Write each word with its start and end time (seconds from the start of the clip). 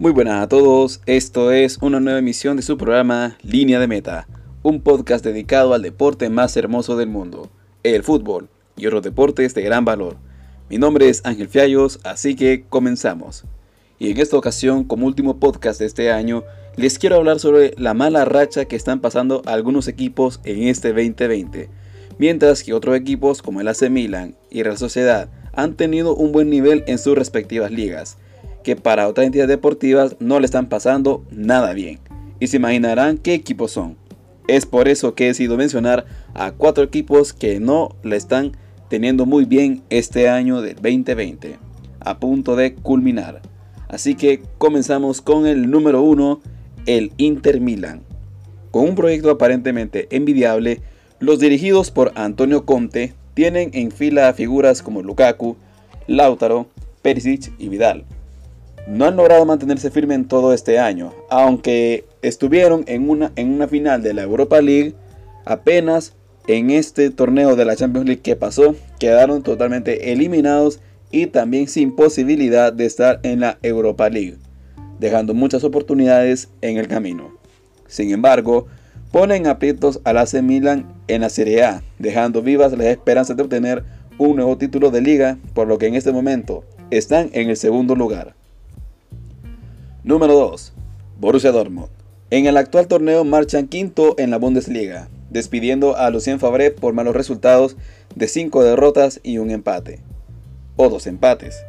Muy 0.00 0.12
buenas 0.12 0.40
a 0.40 0.48
todos, 0.48 1.00
esto 1.06 1.50
es 1.50 1.78
una 1.78 1.98
nueva 1.98 2.20
emisión 2.20 2.56
de 2.56 2.62
su 2.62 2.78
programa 2.78 3.36
Línea 3.42 3.80
de 3.80 3.88
Meta, 3.88 4.28
un 4.62 4.80
podcast 4.80 5.24
dedicado 5.24 5.74
al 5.74 5.82
deporte 5.82 6.30
más 6.30 6.56
hermoso 6.56 6.96
del 6.96 7.08
mundo, 7.08 7.50
el 7.82 8.04
fútbol 8.04 8.48
y 8.76 8.86
otros 8.86 9.02
deportes 9.02 9.54
de 9.54 9.62
gran 9.62 9.84
valor. 9.84 10.16
Mi 10.70 10.78
nombre 10.78 11.08
es 11.08 11.22
Ángel 11.24 11.48
Fiallos, 11.48 11.98
así 12.04 12.36
que 12.36 12.64
comenzamos. 12.68 13.42
Y 13.98 14.12
en 14.12 14.18
esta 14.18 14.36
ocasión, 14.36 14.84
como 14.84 15.04
último 15.04 15.40
podcast 15.40 15.80
de 15.80 15.86
este 15.86 16.12
año, 16.12 16.44
les 16.76 17.00
quiero 17.00 17.16
hablar 17.16 17.40
sobre 17.40 17.74
la 17.76 17.92
mala 17.92 18.24
racha 18.24 18.66
que 18.66 18.76
están 18.76 19.00
pasando 19.00 19.42
algunos 19.46 19.88
equipos 19.88 20.38
en 20.44 20.68
este 20.68 20.92
2020, 20.92 21.70
mientras 22.18 22.62
que 22.62 22.72
otros 22.72 22.94
equipos 22.94 23.42
como 23.42 23.60
el 23.60 23.66
AC 23.66 23.90
Milan 23.90 24.36
y 24.48 24.62
Real 24.62 24.78
Sociedad 24.78 25.28
han 25.54 25.74
tenido 25.74 26.14
un 26.14 26.30
buen 26.30 26.50
nivel 26.50 26.84
en 26.86 27.00
sus 27.00 27.18
respectivas 27.18 27.72
ligas 27.72 28.16
que 28.68 28.76
para 28.76 29.08
otras 29.08 29.24
entidades 29.24 29.48
deportivas 29.48 30.16
no 30.20 30.40
le 30.40 30.44
están 30.44 30.66
pasando 30.66 31.24
nada 31.30 31.72
bien. 31.72 32.00
Y 32.38 32.48
se 32.48 32.58
imaginarán 32.58 33.16
qué 33.16 33.32
equipos 33.32 33.70
son. 33.70 33.96
Es 34.46 34.66
por 34.66 34.88
eso 34.88 35.14
que 35.14 35.24
he 35.24 35.28
decidido 35.28 35.56
mencionar 35.56 36.04
a 36.34 36.50
cuatro 36.50 36.84
equipos 36.84 37.32
que 37.32 37.60
no 37.60 37.96
le 38.02 38.16
están 38.16 38.52
teniendo 38.90 39.24
muy 39.24 39.46
bien 39.46 39.80
este 39.88 40.28
año 40.28 40.60
del 40.60 40.74
2020, 40.74 41.56
a 42.00 42.18
punto 42.20 42.56
de 42.56 42.74
culminar. 42.74 43.40
Así 43.88 44.16
que 44.16 44.42
comenzamos 44.58 45.22
con 45.22 45.46
el 45.46 45.70
número 45.70 46.02
uno, 46.02 46.42
el 46.84 47.12
Inter 47.16 47.62
Milan. 47.62 48.02
Con 48.70 48.86
un 48.86 48.94
proyecto 48.96 49.30
aparentemente 49.30 50.08
envidiable, 50.10 50.82
los 51.20 51.38
dirigidos 51.38 51.90
por 51.90 52.12
Antonio 52.16 52.66
Conte 52.66 53.14
tienen 53.32 53.70
en 53.72 53.92
fila 53.92 54.30
figuras 54.34 54.82
como 54.82 55.00
Lukaku, 55.00 55.56
Lautaro, 56.06 56.66
Perisic 57.00 57.50
y 57.58 57.70
Vidal 57.70 58.04
no 58.88 59.04
han 59.04 59.16
logrado 59.16 59.44
mantenerse 59.44 59.90
firme 59.90 60.14
en 60.14 60.26
todo 60.26 60.54
este 60.54 60.78
año, 60.78 61.12
aunque 61.28 62.06
estuvieron 62.22 62.84
en 62.86 63.10
una, 63.10 63.32
en 63.36 63.52
una 63.52 63.68
final 63.68 64.02
de 64.02 64.14
la 64.14 64.22
Europa 64.22 64.62
League, 64.62 64.94
apenas 65.44 66.14
en 66.46 66.70
este 66.70 67.10
torneo 67.10 67.54
de 67.54 67.66
la 67.66 67.76
Champions 67.76 68.06
League 68.06 68.22
que 68.22 68.34
pasó, 68.34 68.74
quedaron 68.98 69.42
totalmente 69.42 70.10
eliminados 70.12 70.80
y 71.10 71.26
también 71.26 71.68
sin 71.68 71.94
posibilidad 71.94 72.72
de 72.72 72.86
estar 72.86 73.20
en 73.24 73.40
la 73.40 73.58
Europa 73.62 74.08
League, 74.08 74.38
dejando 74.98 75.34
muchas 75.34 75.64
oportunidades 75.64 76.48
en 76.62 76.78
el 76.78 76.88
camino. 76.88 77.36
Sin 77.88 78.10
embargo, 78.10 78.68
ponen 79.12 79.46
aprietos 79.46 80.00
al 80.04 80.16
AC 80.16 80.40
Milan 80.42 80.86
en 81.08 81.20
la 81.20 81.28
Serie 81.28 81.62
A, 81.62 81.82
dejando 81.98 82.40
vivas 82.40 82.72
las 82.72 82.86
esperanzas 82.86 83.36
de 83.36 83.42
obtener 83.42 83.84
un 84.16 84.36
nuevo 84.36 84.56
título 84.56 84.90
de 84.90 85.02
liga, 85.02 85.36
por 85.52 85.68
lo 85.68 85.76
que 85.76 85.88
en 85.88 85.94
este 85.94 86.10
momento 86.10 86.64
están 86.90 87.28
en 87.34 87.50
el 87.50 87.56
segundo 87.58 87.94
lugar. 87.94 88.37
Número 90.08 90.32
2. 90.32 90.72
Borussia 91.20 91.52
Dortmund. 91.52 91.90
En 92.30 92.46
el 92.46 92.56
actual 92.56 92.88
torneo 92.88 93.24
marchan 93.24 93.68
quinto 93.68 94.14
en 94.16 94.30
la 94.30 94.38
Bundesliga, 94.38 95.10
despidiendo 95.28 95.98
a 95.98 96.08
Lucien 96.08 96.40
Favre 96.40 96.70
por 96.70 96.94
malos 96.94 97.14
resultados 97.14 97.76
de 98.14 98.26
5 98.26 98.64
derrotas 98.64 99.20
y 99.22 99.36
un 99.36 99.50
empate. 99.50 100.00
O 100.76 100.88
dos 100.88 101.06
empates. 101.06 101.62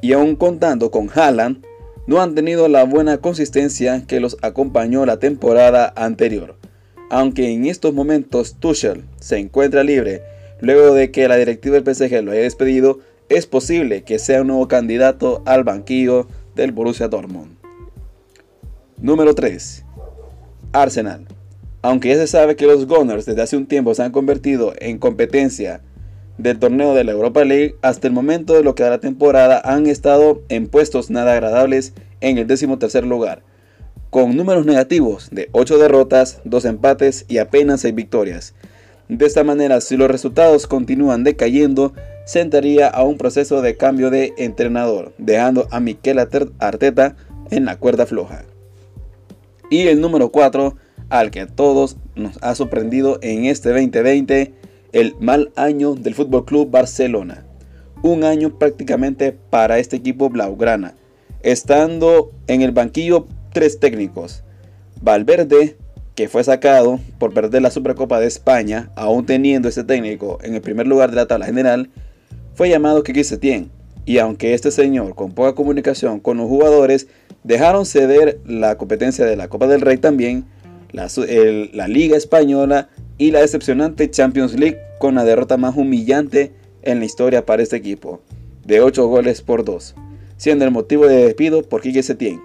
Y 0.00 0.12
aún 0.12 0.34
contando 0.34 0.90
con 0.90 1.08
Haaland, 1.08 1.64
no 2.08 2.20
han 2.20 2.34
tenido 2.34 2.66
la 2.66 2.82
buena 2.82 3.18
consistencia 3.18 4.04
que 4.08 4.18
los 4.18 4.38
acompañó 4.42 5.06
la 5.06 5.20
temporada 5.20 5.92
anterior. 5.94 6.56
Aunque 7.10 7.52
en 7.52 7.64
estos 7.64 7.94
momentos 7.94 8.56
Tuchel 8.58 9.04
se 9.20 9.38
encuentra 9.38 9.84
libre 9.84 10.20
luego 10.60 10.94
de 10.94 11.12
que 11.12 11.28
la 11.28 11.36
directiva 11.36 11.78
del 11.78 11.94
PSG 11.94 12.24
lo 12.24 12.32
haya 12.32 12.40
despedido, 12.40 12.98
es 13.28 13.46
posible 13.46 14.02
que 14.02 14.18
sea 14.18 14.40
un 14.40 14.48
nuevo 14.48 14.66
candidato 14.66 15.44
al 15.46 15.62
banquillo 15.62 16.26
del 16.56 16.72
Borussia 16.72 17.06
Dortmund. 17.06 17.63
Número 19.04 19.34
3. 19.34 19.84
Arsenal. 20.72 21.26
Aunque 21.82 22.08
ya 22.08 22.14
se 22.14 22.26
sabe 22.26 22.56
que 22.56 22.64
los 22.64 22.86
Gunners 22.86 23.26
desde 23.26 23.42
hace 23.42 23.54
un 23.54 23.66
tiempo 23.66 23.94
se 23.94 24.02
han 24.02 24.12
convertido 24.12 24.72
en 24.78 24.96
competencia 24.96 25.82
del 26.38 26.58
torneo 26.58 26.94
de 26.94 27.04
la 27.04 27.12
Europa 27.12 27.44
League, 27.44 27.74
hasta 27.82 28.06
el 28.06 28.14
momento 28.14 28.54
de 28.54 28.62
lo 28.62 28.74
que 28.74 28.82
da 28.82 28.88
la 28.88 29.00
temporada 29.00 29.60
han 29.62 29.88
estado 29.88 30.40
en 30.48 30.68
puestos 30.68 31.10
nada 31.10 31.34
agradables 31.34 31.92
en 32.22 32.38
el 32.38 32.46
décimo 32.46 32.78
tercer 32.78 33.04
lugar, 33.04 33.42
con 34.08 34.38
números 34.38 34.64
negativos 34.64 35.28
de 35.30 35.50
8 35.52 35.76
derrotas, 35.76 36.40
2 36.44 36.64
empates 36.64 37.26
y 37.28 37.36
apenas 37.36 37.82
6 37.82 37.94
victorias. 37.94 38.54
De 39.10 39.26
esta 39.26 39.44
manera, 39.44 39.82
si 39.82 39.98
los 39.98 40.10
resultados 40.10 40.66
continúan 40.66 41.24
decayendo, 41.24 41.92
se 42.24 42.40
entraría 42.40 42.88
a 42.88 43.04
un 43.04 43.18
proceso 43.18 43.60
de 43.60 43.76
cambio 43.76 44.08
de 44.08 44.32
entrenador, 44.38 45.12
dejando 45.18 45.68
a 45.70 45.78
Mikel 45.80 46.18
Arteta 46.18 47.16
en 47.50 47.66
la 47.66 47.76
cuerda 47.76 48.06
floja. 48.06 48.46
Y 49.74 49.88
el 49.88 50.00
número 50.00 50.28
4, 50.28 50.76
al 51.08 51.32
que 51.32 51.40
a 51.40 51.46
todos 51.48 51.96
nos 52.14 52.38
ha 52.42 52.54
sorprendido 52.54 53.18
en 53.22 53.46
este 53.46 53.70
2020, 53.70 54.54
el 54.92 55.16
mal 55.18 55.50
año 55.56 55.96
del 55.96 56.14
Fútbol 56.14 56.44
Club 56.44 56.70
Barcelona. 56.70 57.44
Un 58.00 58.22
año 58.22 58.56
prácticamente 58.56 59.32
para 59.32 59.80
este 59.80 59.96
equipo 59.96 60.30
blaugrana, 60.30 60.94
estando 61.42 62.30
en 62.46 62.62
el 62.62 62.70
banquillo 62.70 63.26
tres 63.52 63.80
técnicos. 63.80 64.44
Valverde, 65.02 65.76
que 66.14 66.28
fue 66.28 66.44
sacado 66.44 67.00
por 67.18 67.34
perder 67.34 67.62
la 67.62 67.72
Supercopa 67.72 68.20
de 68.20 68.28
España, 68.28 68.92
aún 68.94 69.26
teniendo 69.26 69.68
ese 69.68 69.82
técnico 69.82 70.38
en 70.44 70.54
el 70.54 70.60
primer 70.60 70.86
lugar 70.86 71.10
de 71.10 71.16
la 71.16 71.26
tabla 71.26 71.46
general, 71.46 71.90
fue 72.54 72.68
llamado 72.68 73.02
Kiki 73.02 73.24
Setién. 73.24 73.72
Y 74.06 74.18
aunque 74.18 74.54
este 74.54 74.70
señor, 74.70 75.14
con 75.14 75.32
poca 75.32 75.54
comunicación 75.54 76.20
con 76.20 76.36
los 76.36 76.48
jugadores, 76.48 77.06
dejaron 77.42 77.86
ceder 77.86 78.40
la 78.46 78.76
competencia 78.76 79.24
de 79.24 79.36
la 79.36 79.48
Copa 79.48 79.66
del 79.66 79.80
Rey 79.80 79.96
también, 79.96 80.46
la, 80.92 81.88
Liga 81.88 82.16
Española 82.16 82.88
y 83.18 83.30
la 83.30 83.40
decepcionante 83.40 84.10
Champions 84.10 84.54
League 84.58 84.78
con 84.98 85.14
la 85.14 85.24
derrota 85.24 85.56
más 85.56 85.76
humillante 85.76 86.52
en 86.82 87.00
la 87.00 87.04
historia 87.04 87.44
para 87.44 87.62
este 87.62 87.76
equipo, 87.76 88.20
de 88.64 88.80
8 88.80 89.06
goles 89.06 89.42
por 89.42 89.64
2, 89.64 89.94
siendo 90.36 90.64
el 90.64 90.70
motivo 90.70 91.06
de 91.06 91.24
despido 91.24 91.62
por 91.62 91.80
Quique 91.80 92.02
Setién, 92.02 92.40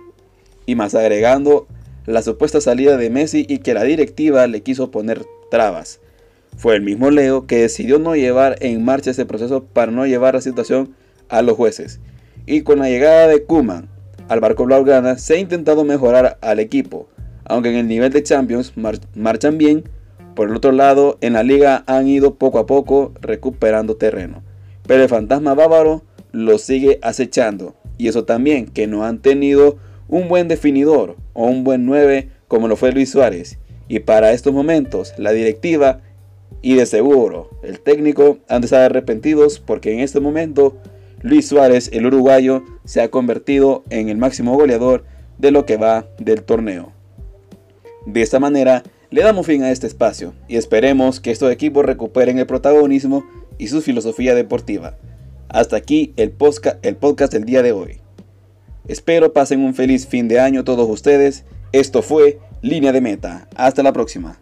y 0.66 0.76
más 0.76 0.96
agregando 0.96 1.68
la 2.06 2.22
supuesta 2.22 2.60
salida 2.62 2.98
de 2.98 3.10
Messi 3.10 3.46
y 3.48 3.60
que 3.60 3.74
la 3.74 3.84
directiva 3.84 4.48
le 4.48 4.62
quiso 4.62 4.92
poner 4.92 5.26
trabas. 5.52 6.00
Fue 6.58 6.76
el 6.76 6.82
mismo 6.82 7.12
Leo 7.12 7.46
que 7.46 7.58
decidió 7.58 8.00
no 8.00 8.16
llevar 8.16 8.58
en 8.62 8.84
marcha 8.84 9.12
ese 9.12 9.26
proceso 9.26 9.64
para 9.64 9.92
no 9.92 10.06
llevar 10.08 10.34
la 10.34 10.42
situación 10.42 10.96
a 11.30 11.42
los 11.42 11.56
jueces. 11.56 12.00
Y 12.46 12.62
con 12.62 12.80
la 12.80 12.90
llegada 12.90 13.28
de 13.28 13.44
Kuman 13.44 13.90
al 14.28 14.40
barco 14.40 14.66
blaugrana 14.66 15.18
se 15.18 15.36
ha 15.36 15.38
intentado 15.38 15.84
mejorar 15.84 16.38
al 16.42 16.60
equipo, 16.60 17.08
aunque 17.46 17.70
en 17.70 17.78
el 17.78 17.88
nivel 17.88 18.12
de 18.12 18.24
Champions 18.24 18.74
marchan 19.16 19.58
bien, 19.58 19.84
por 20.36 20.50
el 20.50 20.56
otro 20.56 20.72
lado 20.72 21.18
en 21.22 21.34
la 21.34 21.44
liga 21.44 21.84
han 21.88 22.08
ido 22.08 22.36
poco 22.36 22.60
a 22.60 22.66
poco 22.66 23.14
recuperando 23.22 23.98
terreno. 23.98 24.44
Pero 24.88 25.04
el 25.04 25.10
fantasma 25.10 25.54
bávaro 25.54 26.04
lo 26.32 26.58
sigue 26.58 27.00
acechando 27.02 27.76
y 27.98 28.08
eso 28.08 28.24
también 28.24 28.68
que 28.68 28.88
no 28.88 29.04
han 29.04 29.20
tenido 29.20 29.78
un 30.08 30.30
buen 30.30 30.48
definidor 30.48 31.18
o 31.34 31.46
un 31.46 31.64
buen 31.64 31.86
9 31.86 32.30
como 32.48 32.68
lo 32.68 32.76
fue 32.76 32.92
Luis 32.92 33.12
Suárez. 33.12 33.60
Y 33.88 34.00
para 34.00 34.32
estos 34.32 34.54
momentos 34.54 35.14
la 35.18 35.32
directiva 35.32 36.02
y 36.62 36.76
de 36.76 36.86
seguro 36.86 37.50
el 37.64 37.80
técnico 37.80 38.38
han 38.48 38.62
de 38.62 38.66
estar 38.66 38.82
arrepentidos 38.82 39.60
porque 39.60 39.94
en 39.94 40.00
este 40.00 40.20
momento 40.20 40.78
Luis 41.22 41.48
Suárez, 41.48 41.90
el 41.92 42.06
uruguayo, 42.06 42.64
se 42.86 43.02
ha 43.02 43.12
convertido 43.12 43.84
en 43.90 44.10
el 44.10 44.18
máximo 44.18 44.56
goleador 44.56 45.04
de 45.38 45.52
lo 45.52 45.66
que 45.66 45.78
va 45.78 46.06
del 46.18 46.44
torneo. 46.44 46.94
De 48.06 48.22
esta 48.22 48.40
manera, 48.40 48.84
le 49.10 49.24
damos 49.24 49.46
fin 49.46 49.64
a 49.64 49.72
este 49.72 49.88
espacio 49.88 50.34
y 50.48 50.56
esperemos 50.56 51.20
que 51.20 51.32
estos 51.32 51.52
equipos 51.52 51.86
recuperen 51.86 52.40
el 52.40 52.46
protagonismo 52.46 53.26
y 53.58 53.68
su 53.68 53.82
filosofía 53.82 54.34
deportiva. 54.34 54.98
Hasta 55.50 55.76
aquí 55.76 56.14
el, 56.16 56.32
podcast, 56.32 56.84
el 56.86 56.96
podcast 56.96 57.34
del 57.34 57.46
día 57.46 57.64
de 57.64 57.72
hoy. 57.72 58.02
Espero 58.88 59.34
pasen 59.34 59.62
un 59.62 59.74
feliz 59.74 60.08
fin 60.08 60.28
de 60.28 60.40
año 60.40 60.64
todos 60.64 60.90
ustedes. 60.90 61.44
Esto 61.74 62.02
fue 62.02 62.40
Línea 62.62 62.92
de 62.92 63.02
Meta. 63.02 63.50
Hasta 63.56 63.84
la 63.84 63.94
próxima. 63.94 64.40